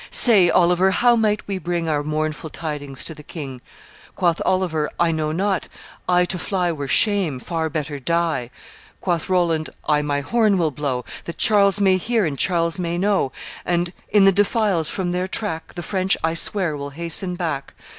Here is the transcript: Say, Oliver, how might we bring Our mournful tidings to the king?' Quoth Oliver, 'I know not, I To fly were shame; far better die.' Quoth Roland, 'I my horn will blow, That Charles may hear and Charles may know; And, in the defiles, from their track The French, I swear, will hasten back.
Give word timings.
Say, 0.09 0.49
Oliver, 0.49 0.89
how 0.89 1.15
might 1.15 1.47
we 1.47 1.59
bring 1.59 1.87
Our 1.87 2.03
mournful 2.03 2.49
tidings 2.49 3.03
to 3.03 3.13
the 3.13 3.21
king?' 3.21 3.61
Quoth 4.15 4.41
Oliver, 4.43 4.89
'I 4.99 5.11
know 5.11 5.31
not, 5.31 5.67
I 6.09 6.25
To 6.25 6.39
fly 6.39 6.71
were 6.71 6.87
shame; 6.87 7.37
far 7.37 7.69
better 7.69 7.99
die.' 7.99 8.49
Quoth 8.99 9.29
Roland, 9.29 9.69
'I 9.87 10.01
my 10.01 10.21
horn 10.21 10.57
will 10.57 10.71
blow, 10.71 11.05
That 11.25 11.37
Charles 11.37 11.79
may 11.79 11.97
hear 11.97 12.25
and 12.25 12.35
Charles 12.35 12.79
may 12.79 12.97
know; 12.97 13.31
And, 13.63 13.93
in 14.09 14.25
the 14.25 14.31
defiles, 14.31 14.89
from 14.89 15.11
their 15.11 15.27
track 15.27 15.75
The 15.75 15.83
French, 15.83 16.17
I 16.23 16.33
swear, 16.33 16.75
will 16.75 16.89
hasten 16.89 17.35
back. 17.35 17.75